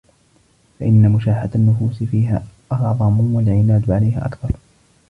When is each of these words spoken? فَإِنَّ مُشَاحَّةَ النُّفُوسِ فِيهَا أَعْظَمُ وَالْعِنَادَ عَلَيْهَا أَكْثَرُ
فَإِنَّ 0.79 1.11
مُشَاحَّةَ 1.11 1.49
النُّفُوسِ 1.55 2.03
فِيهَا 2.03 2.43
أَعْظَمُ 2.71 3.35
وَالْعِنَادَ 3.35 3.91
عَلَيْهَا 3.91 4.25
أَكْثَرُ 4.25 4.51